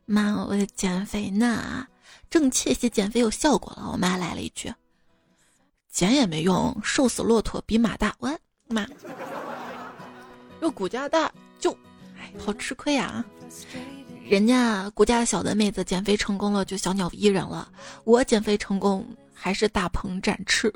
[0.04, 1.86] 妈，我减肥呢，
[2.28, 3.88] 正窃喜减肥有效果了。
[3.90, 4.70] 我妈来了一句
[5.90, 8.86] ：“减也没用，瘦死骆驼比马大。”我妈，
[10.60, 11.72] 又骨架大就，
[12.18, 13.24] 哎，好吃亏呀！
[14.28, 17.68] 人家骨架小的妹子减肥成功了就小鸟依人了，
[18.04, 20.72] 我减肥成功还是大鹏展翅。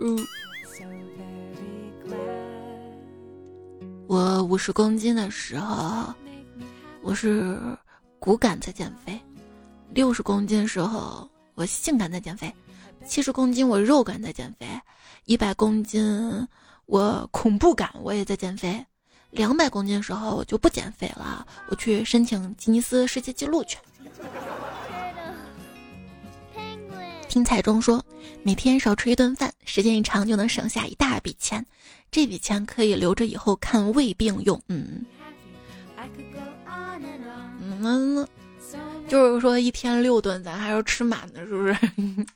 [4.07, 6.13] 我五十公斤的时候，
[7.03, 7.59] 我是
[8.19, 9.19] 骨感在减肥；
[9.91, 12.51] 六十公斤时候，我性感在减肥；
[13.07, 14.67] 七十公斤我肉感在减肥；
[15.25, 16.47] 一百公斤
[16.87, 18.85] 我恐怖感我也在减肥；
[19.33, 23.79] 两百公斤的时候我就不减肥了，我去申请吉尼斯世界纪录去。
[27.29, 28.05] 听彩中说，
[28.42, 31.64] 每天少吃一顿饭，时间一长就能省下一大笔钱。
[32.11, 34.62] 这笔钱可以留着以后看胃病用。
[34.68, 35.03] 嗯，
[37.59, 38.29] 嗯，
[39.09, 41.75] 就是说一天六顿，咱还要吃满的，是不是？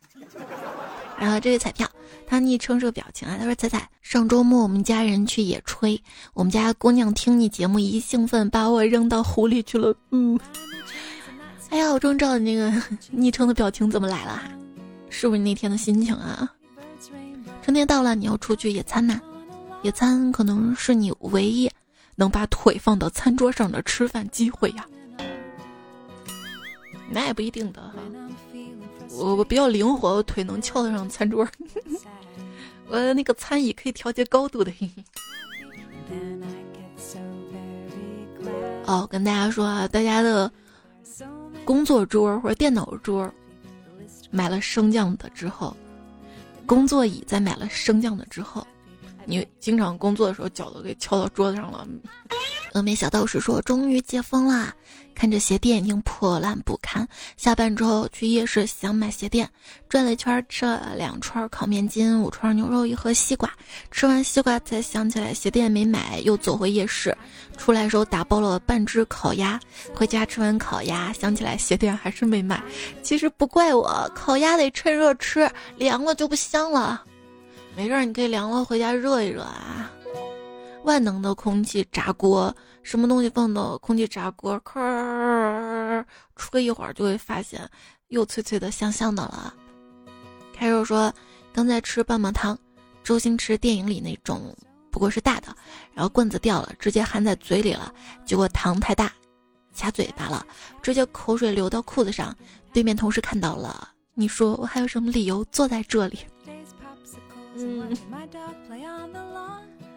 [1.18, 1.88] 然后这位彩票，
[2.26, 5.98] 他昵称是个表情啊，他说：“彩彩，上周末我们家人去野炊，
[6.34, 10.38] 我们家姑娘听你节目一兴奋，把我扔到湖里去了。”嗯，
[11.70, 14.42] 哎呀，我终于知道你那个 昵称的表情怎么来了。
[15.08, 16.52] 是不是你那天的心情啊？
[17.62, 19.20] 春天到了，你要出去野餐吗？
[19.82, 21.70] 野餐可能是你唯一
[22.14, 24.84] 能把腿放到餐桌上的吃饭机会呀。
[27.08, 27.94] 那也不一定的哈，
[29.18, 31.46] 我我比较灵活，我腿能翘得上餐桌。
[32.88, 34.72] 我那个餐椅可以调节高度的。
[38.86, 40.50] 哦，跟大家说啊，大家的
[41.64, 43.30] 工作桌或者电脑桌。
[44.30, 45.74] 买了升降的之后，
[46.66, 48.66] 工作椅在买了升降的之后，
[49.24, 51.86] 你经常工作的时候脚都给翘到桌子上了。
[52.76, 54.74] 峨眉小道士说：“终于解封啦！”
[55.16, 57.08] 看着鞋店已经破烂不堪，
[57.38, 59.48] 下班之后去夜市想买鞋垫，
[59.88, 63.50] 转了一圈吃了两串烤面筋，五串牛肉，一盒西瓜。
[63.90, 67.16] 吃完西瓜才想起来鞋垫没买，又走回夜市。
[67.56, 69.58] 出来时候打包了半只烤鸭，
[69.94, 72.62] 回家吃完烤鸭，想起来鞋垫还是没买。
[73.02, 77.02] 其实不怪我，烤鸭得趁热吃，凉了就不香了。
[77.74, 79.90] 没事，你可以凉了回家热一热啊。
[80.86, 86.04] 万能的空气炸锅，什么东西放到空气炸锅，吭
[86.36, 87.68] 出个一会儿就会发现
[88.06, 89.52] 又脆脆的、香香的了。
[90.54, 91.12] 开肉说
[91.52, 92.56] 刚在吃棒棒糖，
[93.02, 94.56] 周星驰电影里那种，
[94.88, 95.48] 不过是大的，
[95.92, 97.92] 然后棍子掉了，直接含在嘴里了，
[98.24, 99.12] 结果糖太大，
[99.76, 100.46] 卡嘴巴了，
[100.80, 102.32] 直接口水流到裤子上。
[102.72, 106.20] 对面同事看到了，你说我还有什么理由坐在这里？
[107.56, 107.96] 嗯。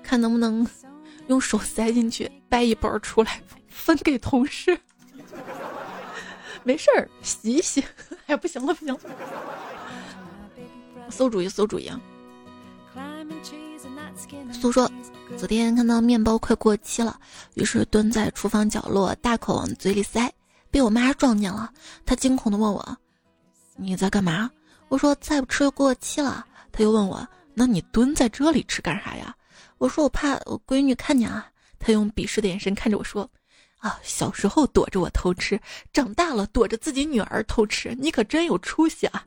[0.10, 0.66] 看能不能
[1.28, 4.76] 用手塞进去，掰一包出来分给同事。
[6.64, 7.84] 没事儿，洗一洗。
[8.26, 9.00] 哎，不行了，不行了。
[11.12, 11.88] 馊主意，馊主意。
[11.88, 12.00] 啊！
[14.52, 14.92] 苏说，
[15.38, 17.20] 昨天看到面包快过期了，
[17.54, 20.34] 于是蹲在厨房角落，大口往嘴里塞，
[20.72, 21.72] 被我妈撞见了。
[22.04, 22.98] 她惊恐的问我
[23.78, 24.50] ：“你在干嘛？”
[24.90, 26.44] 我说：“再不吃就过期了。”
[26.74, 29.36] 她又问我：“那你蹲在这里吃干啥呀？”
[29.80, 33.28] 我说我怕我闺女看见啊，她用鄙视的眼神看着我说
[33.80, 35.60] ：“啊，小时候躲着我偷吃，
[35.92, 39.26] 长大了躲着自己女儿偷吃，你可真有出息啊！”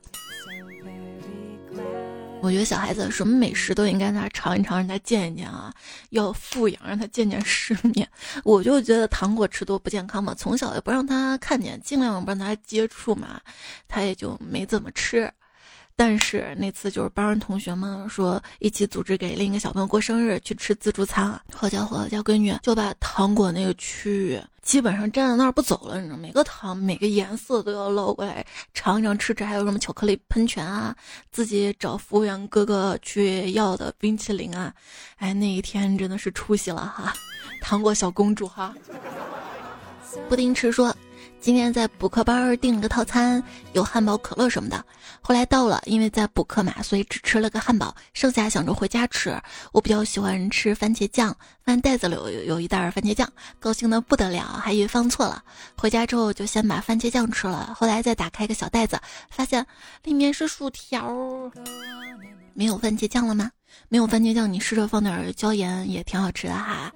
[2.39, 5.73] 我觉得小孩子什么美食都应该让他尝一尝，让他见一见啊，
[6.09, 8.07] 要富养，让他见见世面。
[8.43, 13.41] 我就觉得糖果吃多不健康嘛，从小也不让他看见，尽量不让他接触嘛，
[13.87, 15.33] 他也就没怎么吃。
[15.95, 30.95] 但是那次就是班上同学们说一起组织给另一个小朋友过生日去吃自助餐，好家伙，我家闺女就把糖果那个区域基本上站在那儿不走了，你知道每个糖每个颜色都要捞过来尝一尝吃吃，还有什么巧克力喷泉啊，
[31.31, 34.73] 自己找服务员哥哥去要的冰淇淋啊，
[35.17, 37.13] 哎，那一天真的是出息了哈，
[37.61, 38.73] 糖果小公主哈。
[40.27, 40.95] 布丁吃说。
[41.43, 44.81] 今天在补课班订了个套餐，有汉堡、可乐什么的。
[45.19, 49.37] 后来到了，因为在补课嘛，所以只吃了个汉堡，剩下想着回家吃。
[49.73, 53.29] 我比较喜欢吃番茄酱，饭袋子里有有一袋番茄酱，
[53.59, 55.43] 高兴的不得了，还以为放错了。
[55.75, 58.97] 回家之后就先把番茄酱吃了，后来再打开个小袋子，
[59.29, 59.67] 发现
[60.03, 61.51] 里面是薯条。
[62.53, 63.51] 没有番茄酱了吗？
[63.89, 66.89] 没有番茄酱，你试着放点椒盐也挺好吃的哈。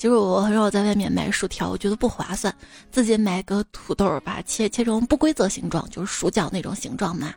[0.00, 2.50] 其实我很少在外面买薯条，我觉得不划算。
[2.90, 7.34] 自己买个土豆，把它切切成不规则形状，就是薯角那种形状嘛，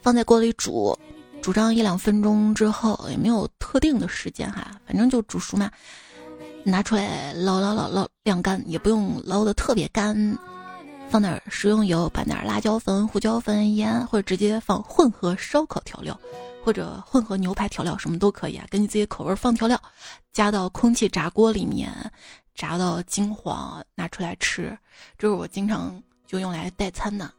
[0.00, 0.98] 放在锅里煮，
[1.42, 5.70] 煮上一两分钟之后，也没有特定的时间哈，反正就煮熟嘛。
[6.64, 10.16] 拿出来捞捞捞捞晾干，也不用捞的特别干，
[11.14, 16.18] 放点食用油，拌点辣椒粉、胡椒粉、盐，或者直接放混合烧烤调料。
[16.64, 19.80] 或者混合牛排调料什么都可以啊，根据自己口味放调料，
[20.32, 21.88] 加到空气炸锅里面，
[22.52, 24.76] 炸到金黄，拿出来吃。
[25.16, 27.30] 这是我经常就用来代餐的。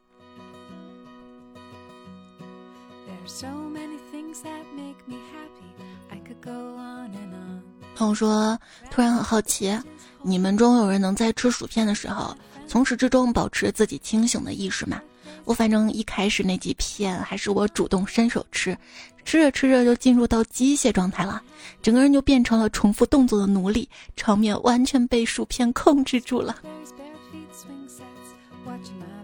[7.97, 8.57] 朋友说，
[8.89, 9.77] 突然很好奇，
[10.21, 12.33] 你们中有人能在吃薯片的时候，
[12.67, 15.01] 从始至终保持自己清醒的意识嘛？
[15.43, 18.78] 我反正一开始那几片还是我主动伸手吃。
[19.23, 21.41] 吃着吃着就进入到机械状态了，
[21.82, 26.56] 整个人就变成了重复动作的奴隶，场面完全被薯片控制住了。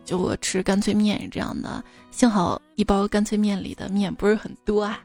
[0.03, 4.99] 就我吃干脆面这样的，幸好一包干脆面里的面不是很多啊。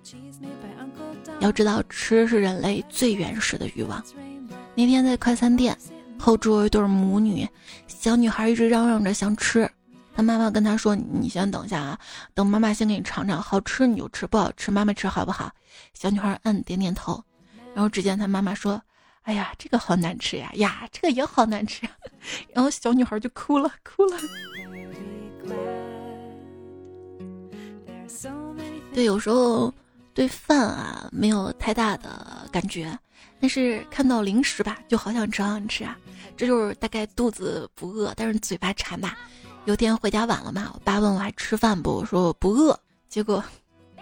[1.41, 4.03] 要知道，吃是人类最原始的欲望。
[4.75, 5.77] 那天在快餐店
[6.19, 7.49] 后桌一对母女，
[7.87, 9.71] 小女孩一直嚷嚷着想吃。
[10.15, 11.99] 她妈妈跟她说：“你先等一下啊，
[12.33, 15.53] 等妈妈先给你尝尝，好吃你就吃，不好吃妈妈吃好不好？”
[15.93, 17.23] 小女孩嗯点点头，
[17.75, 18.81] 然后只见她妈妈说
[19.25, 21.87] ：“哎呀，这个好难吃呀，呀，这个也好难吃。
[22.55, 24.19] ”然后小女孩就哭了，哭了。
[28.95, 29.71] 对，有时候
[30.15, 32.99] 对饭啊没有太大的感觉，
[33.39, 35.95] 但是看到零食吧，就好想吃，好想吃啊。
[36.37, 39.17] 这就是大概肚子不饿，但是嘴巴馋吧。
[39.65, 41.97] 有天回家晚了嘛，我爸问我还吃饭不？
[41.97, 42.79] 我说我不饿。
[43.09, 43.43] 结果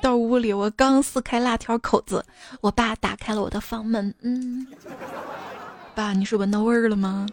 [0.03, 2.25] 到屋里，我刚撕开辣条口子，
[2.61, 4.15] 我爸打开了我的房门。
[4.21, 4.67] 嗯，
[5.95, 7.27] 爸，你是闻到味儿了吗？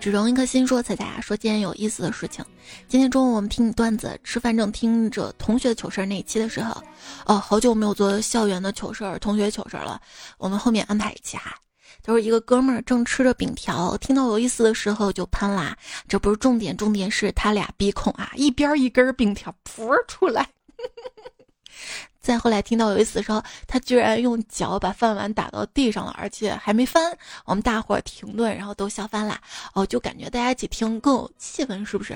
[0.00, 2.42] 只容一颗心说彩彩说今天有意思的事情。
[2.88, 6.82] 今天中午我们听你段子，吃饭正听着同学糗事那一期的时候，
[7.26, 10.00] 哦，好久没有做校园的糗事儿、同学糗事儿了。
[10.38, 11.54] 我们后面安排一期哈。
[12.02, 15.76] 就是一个哥们儿正吃着饼条，听到有意思的时候就喷啦。
[16.08, 20.48] 这不是重点，重点是他俩鼻孔啊，一边一根饼条噗出来。
[22.20, 27.16] 再后来听到有一次的时候，他居然用脚把饭碗打到地上了，而且还没翻。
[27.44, 29.40] 我们大伙儿停顿，然后都笑翻了。
[29.74, 32.14] 哦，就感觉大家一起听更有气氛，是不是？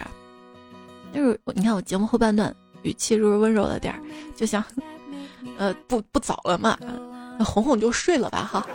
[1.12, 4.00] 就是你看我节目后半段语气是不是温柔了点儿？
[4.36, 4.62] 就像，
[5.56, 6.78] 呃，不不早了嘛，
[7.38, 8.66] 哄哄就睡了吧，哈。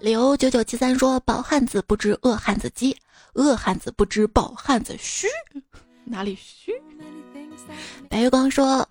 [0.00, 2.96] 刘九九七三说：“饱汉子不知饿汉子饥，
[3.34, 5.26] 饿汉子不知饱汉子虚，
[6.04, 6.72] 哪里虚？”
[8.08, 8.86] 白月光说：“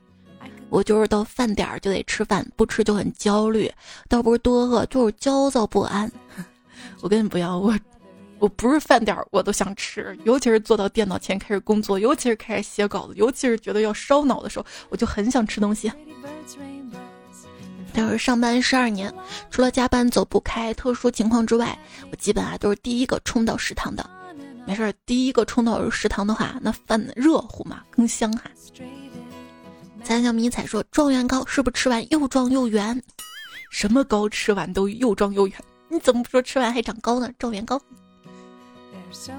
[0.70, 3.72] 我就是到饭点儿就得吃饭，不吃就很焦虑，
[4.10, 6.12] 倒不是多饿，就是焦躁不安。
[7.02, 7.78] ”我跟你不一样，我
[8.40, 15.92] 我不是饭点儿我都想吃，尤其是坐到电脑前开始工作，尤其是开始写稿子，尤其是觉得要烧脑的时候，我就很想吃东西。
[17.94, 19.14] 但是上班十二年，
[19.52, 21.78] 除了加班走不开特殊情况之外，
[22.10, 24.10] 我基本啊都是第一个冲到食堂的。
[24.66, 28.50] 没事儿，第一个冲到食堂的话，那饭热乎嘛，更香哈。
[30.04, 33.02] 咱小迷彩说，状元糕是不是吃完又壮又圆？
[33.70, 35.58] 什么糕吃完都又壮又圆？
[35.90, 37.30] 你怎么不说吃完还长高呢？
[37.38, 37.80] 状元糕。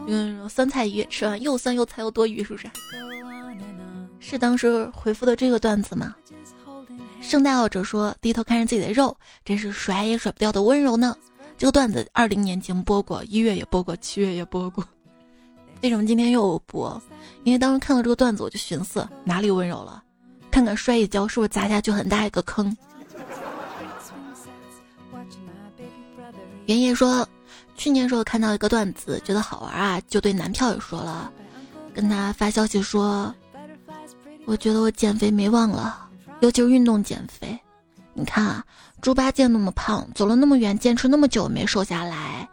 [0.06, 2.70] 嗯，酸菜鱼吃完又酸又菜又多余，是不是？
[4.20, 6.14] 是当时回复的这个段子吗？
[7.20, 11.16] 圣诞老者说：“低头看着自己的肉，真是甩也甩不掉的温柔呢。”
[11.56, 14.86] 这个段子二零年节目播过，一月也播过，七月也播过。
[15.84, 16.98] 为什么今天又播？
[17.42, 20.02] 因为当时看到这个段子，我就寻思哪里温柔了？
[20.50, 22.74] 看看摔一跤是不是砸下去很大一个坑？
[26.64, 27.28] 原野说
[27.76, 31.30] ：“去年时候看到一个段子，觉得好玩啊，就对男票也说了，
[31.92, 33.34] 跟他发消息说，
[34.46, 36.08] 我觉得我减肥没望了。”
[36.40, 37.60] 尤其是运动减肥，
[38.14, 38.64] 你看啊，
[39.02, 42.48] 猪八戒那么胖，走了那么远，坚持那么久没瘦下来。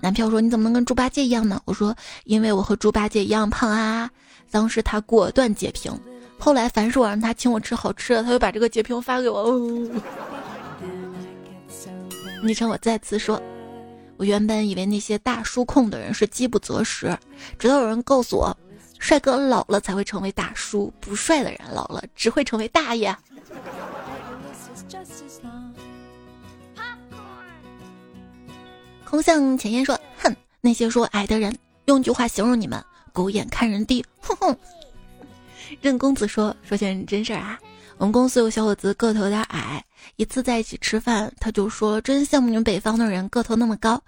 [0.00, 1.94] 男票说：“你怎么能跟猪八戒一样呢？”我说
[2.24, 4.08] ：“因为我和猪八戒一样胖啊。”
[4.50, 5.92] 当时他果断截屏。
[6.38, 9.52] 后来凡是我让他请我吃好吃的，他就把这个截屏发给我。
[12.42, 13.42] 昵称我再次说，
[14.18, 17.16] 我原本以为那些大叔控的人是饥不择食，
[17.58, 18.56] 直到有人告诉我，
[18.98, 23.16] 帅哥老了才会成为大叔，不帅的人老了只会成为大爷。
[29.16, 31.56] 空向前言说：“哼，那些说矮的人，
[31.86, 34.54] 用句话形容你们，狗眼看人低。”哼哼。
[35.80, 37.58] 任公子说：“说件真事儿啊，
[37.96, 39.82] 我们公司有小伙子个头有点矮，
[40.16, 43.98] 一次在一起吃饭，他就说真羡慕你们北方的人个头那么高。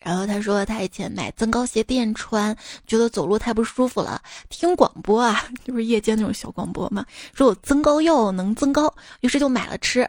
[0.00, 2.54] 然后他说他以前买增高鞋垫穿，
[2.86, 10.06] 觉得走路太不舒服了，听广播啊， 就是夜间那种小广播嘛，说有增高药能增高，于是就买了吃。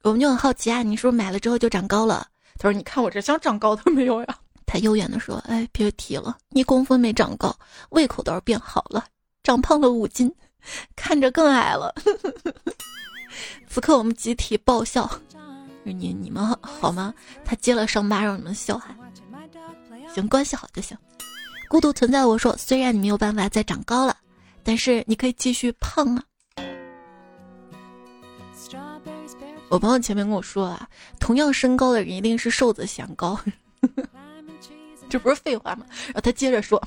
[0.00, 2.26] 我们就很好奇啊，你是不是买了之后就长高了？
[2.62, 4.38] 他说你看我这像长高的没有呀？
[4.64, 7.52] 他悠远的说，哎，别提了，一公分没长高，
[7.90, 9.04] 胃口倒是变好了。”
[9.42, 10.32] 长胖了五斤，
[10.94, 11.92] 看着更矮了。
[13.66, 15.10] 此刻我们集体爆笑，
[15.82, 17.12] 你你们好吗？
[17.44, 18.94] 他接了伤疤让你们笑哈。
[20.14, 20.96] 行，关系好就行。
[21.68, 24.16] 孤独存在，我说虽然你没有办法再长高了，
[24.62, 26.22] 但是你可以继续胖啊。
[29.72, 30.86] 我朋友前面跟我说啊，
[31.18, 33.40] 同样身高的人一定是瘦子显高，
[35.08, 35.86] 这不是废话吗？
[36.08, 36.82] 然后他接着说。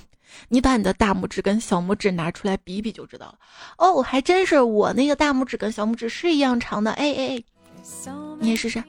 [0.49, 3.37] 你把你的大拇指跟小拇指拿出来比比就知道了。
[3.77, 6.91] 哦，还真是，我那个大拇指跟小拇指是一样长的。
[6.91, 7.43] 哎哎哎，
[8.39, 8.83] 你也试试。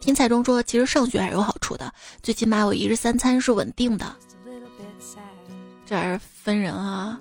[0.00, 1.92] 听彩中说，其实上学还是有好处的，
[2.22, 4.16] 最起码我一日三餐是稳定的。
[5.86, 7.20] 这还是分人啊。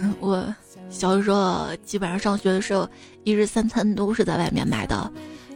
[0.20, 0.54] 我
[0.90, 2.88] 小时候基本上上学的时候，
[3.24, 5.10] 一日三餐都是在外面买的。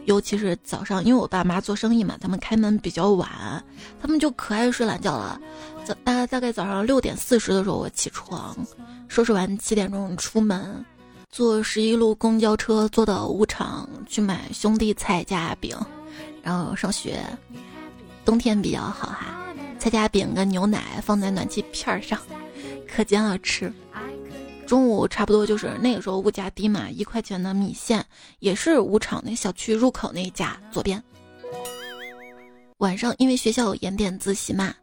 [0.05, 3.29] 尤其是早上，因为我爸妈做生意嘛，他们开门比较晚，
[4.01, 5.39] 他们就可爱睡懒觉了。
[5.85, 8.53] 早大概大概早上六点四十的时候我起床，
[9.07, 10.83] 收拾完七点钟出门，
[11.29, 15.73] 坐十一路公交车坐到五厂去买兄弟菜夹饼，
[16.41, 17.21] 然后上学。
[18.25, 19.37] 冬天比较好哈，
[19.79, 22.19] 菜夹饼跟牛奶放在暖气片上，
[22.93, 23.71] 可煎了吃。
[24.73, 28.03] 中午差不多就是那个时候物价低嘛，一块钱的米线
[28.39, 30.99] 也是五厂那小区入口那一家左边。
[32.77, 34.73] 晚上因为学校有延点自习嘛，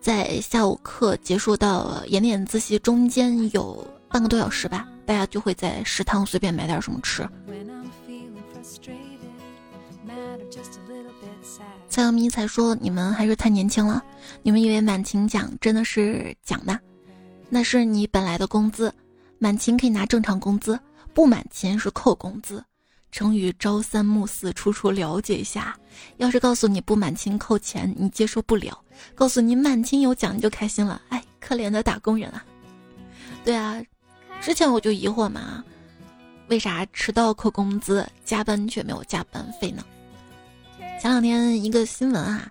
[0.00, 7.24] 在下午课结束到延点自习中间有半个多小时吧，大家就会在食堂随便买点什么吃。
[11.88, 14.02] 蔡小咪才说你们还是太年轻了，
[14.42, 16.76] 你们以为满勤奖真的是奖的？
[17.48, 18.92] 那是你本来的工资，
[19.38, 20.78] 满勤可以拿正常工资，
[21.14, 22.62] 不满勤是扣工资。
[23.12, 25.74] 成语朝三暮四，处处了解一下。
[26.16, 28.72] 要是告诉你不满勤扣钱，你接受不了；
[29.14, 31.00] 告诉你满勤有奖，你就开心了。
[31.08, 32.44] 哎，可怜的打工人啊！
[33.44, 33.80] 对啊，
[34.40, 35.64] 之前我就疑惑嘛，
[36.48, 39.84] 为啥迟到扣工资，加班却没有加班费呢？
[41.00, 42.50] 前两天一个新闻啊，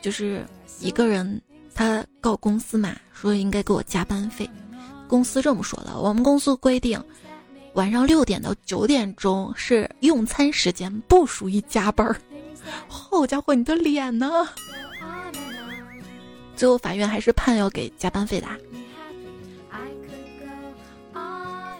[0.00, 0.46] 就是
[0.80, 1.42] 一个人。
[1.78, 4.48] 他告公司嘛，说应该给我加班费。
[5.08, 7.02] 公司这么说的：我们公司规定，
[7.72, 12.16] 晚上六点到九点钟是用餐时间，不属于加班儿。
[12.86, 14.46] 好家伙，你的脸呢？
[16.54, 18.46] 最后法院还是判要给加班费的。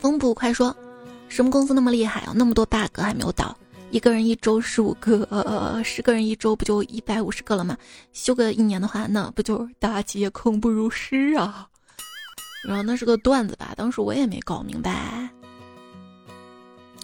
[0.01, 0.74] 风捕快说，
[1.28, 2.32] 什么公司那么厉害啊？
[2.34, 3.57] 那么多 bug 还没有倒。
[3.91, 7.76] 一个人一周十五个，呃，十个人一周不就一百五十个了吗？
[8.12, 11.68] 休个一年的话，那不就大企业空不如诗啊？
[12.66, 15.28] 然后那是个段子吧，当时我也没搞明白。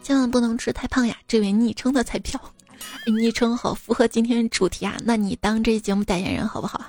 [0.02, 1.16] 千万不能吃太胖呀！
[1.28, 2.40] 这位昵称的彩票，
[3.06, 4.96] 昵称好符合今天主题啊！
[5.04, 6.84] 那你当这节目代言人好不好？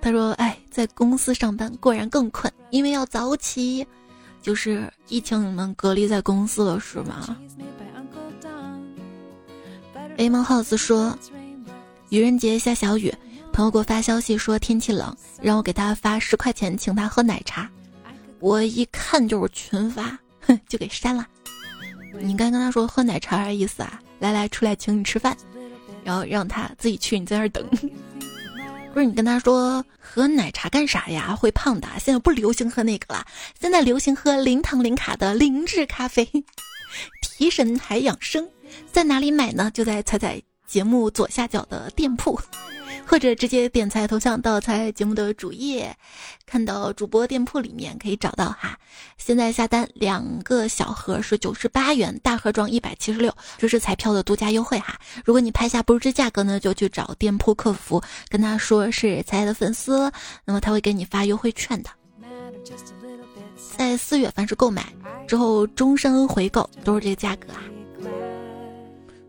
[0.00, 3.86] 他说：“哎，在公司上班果然更困，因为要早起。
[4.40, 7.36] 就是疫情你们隔离在公司了是吗？”
[10.18, 11.16] A 梦 house 说，
[12.08, 13.14] 愚人节下小雨，
[13.52, 17.70] 朋友给我发消息说天气冷，让我给他发十块钱请他喝奶茶。
[18.40, 21.24] 我一看就是群发，哼，就给删了。
[22.20, 24.00] 你应该跟他说喝奶茶啥意思啊？
[24.18, 25.36] 来来，出来请你吃饭，
[26.02, 27.64] 然后让他自己去，你在那等。
[28.92, 31.36] 不是你跟他说喝奶茶干啥呀？
[31.36, 31.86] 会胖的。
[32.00, 33.24] 现在不流行喝那个了，
[33.60, 36.28] 现在流行喝零糖零卡的灵智咖啡，
[37.22, 38.48] 提神还养生。
[38.92, 39.70] 在哪里买呢？
[39.72, 42.38] 就在彩彩节目左下角的店铺，
[43.06, 45.96] 或者直接点彩头像到彩彩节目的主页，
[46.44, 48.78] 看到主播店铺里面可以找到哈。
[49.16, 54.98] 现在下单两个小盒是九十八元，大盒装一百七十六，这是彩票的独家优惠哈。
[55.24, 60.10] 如果你拍下不是这价格呢，就去找店铺客服，跟他说是彩彩的粉丝，
[60.44, 61.90] 那么他会给你发优惠券的。
[63.76, 64.92] 在四月凡是购买
[65.26, 67.62] 之后终身回购，都是这个价格啊。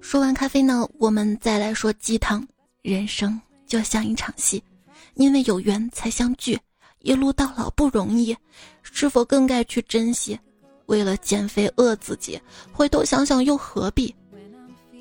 [0.10, 2.44] 说完咖啡呢，我们再来说鸡汤。
[2.82, 4.64] 人生就像一场戏，
[5.14, 6.60] 因为有缘才相聚，
[7.04, 8.36] 一路到老不容易，
[8.82, 10.40] 是否更该去珍惜？
[10.88, 12.42] 为了减肥饿自己，
[12.74, 14.12] 回头想想又何必？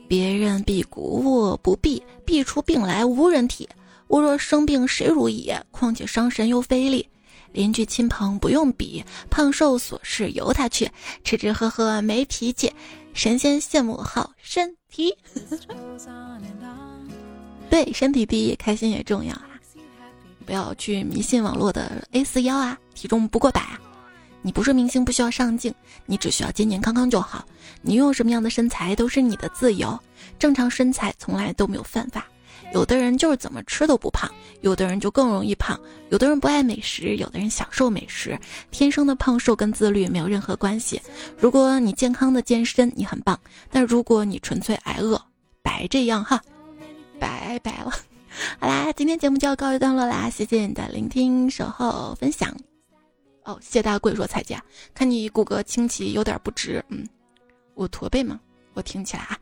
[0.07, 3.67] 别人必鼓舞，不必必出病来无人替。
[4.09, 5.51] 我若生病谁如意？
[5.71, 7.09] 况且伤神又费力。
[7.53, 10.87] 邻居亲朋不用比，胖瘦琐事由他去。
[11.25, 12.71] 吃吃喝喝没脾气，
[13.19, 15.12] 神仙羡慕好身体。
[17.69, 19.59] 对，身体第一，开心也重要啊！
[20.47, 23.81] 不要去迷信网络的 A 四腰啊，体重不过百啊。
[24.41, 25.75] 你不是明星，不需要上镜，
[26.07, 27.45] 你只需要健健康康就好。
[27.83, 29.99] 你拥有什么样的身材都是你的自由，
[30.39, 32.25] 正常身材从来都没有犯法。
[32.75, 35.79] 有的人就是怎么吃都不胖，有的人就更容易胖。
[36.11, 38.39] 有的人不爱美食，有的人享受美食。
[38.71, 41.01] 天生的胖瘦跟自律没有任何关系。
[41.39, 43.35] 如果你健康的健身，你很棒；
[43.71, 45.21] 但如果你纯粹挨饿，
[45.62, 46.41] 白这样哈，
[47.19, 47.91] 拜拜了。
[48.61, 52.55] 好啦，今天节目就要告一段落啦，谢谢你的聆听、守候、分享。
[53.45, 54.61] 哦，谢大贵说彩姐，
[54.95, 56.85] 看你骨骼清奇，有点不直。
[56.91, 57.07] 嗯，
[57.75, 58.39] 我驼背吗？
[58.75, 59.39] 我挺起来啊。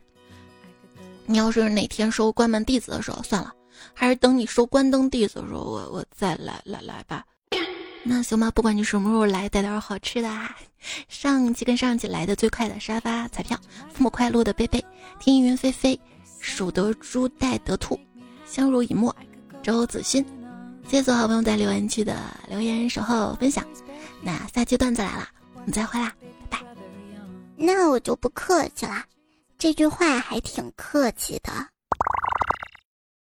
[1.27, 3.53] 你要是哪天收关门弟子的时候，算了，
[3.93, 7.23] 还是等你收关灯弟子的时候，我我再来来来吧。
[8.03, 10.29] 那行吧，不管你什么时候来，带点好吃的。
[10.29, 10.55] 啊。
[11.09, 13.59] 上期跟上期来的最快的沙发彩票，
[13.93, 14.83] 父母快乐的贝贝，
[15.19, 15.99] 天云飞飞，
[16.39, 17.99] 数得猪带得兔，
[18.45, 19.13] 相濡以沫，
[19.61, 20.23] 周子勋，
[20.87, 22.15] 谢谢所有好朋友在留言区的
[22.47, 23.65] 留言守候分享。
[24.21, 26.13] 那下期段子来了，我们再会啦，
[26.47, 26.65] 拜拜。
[27.57, 29.03] 那我就不客气啦。
[29.59, 31.51] 这句话还挺客气的。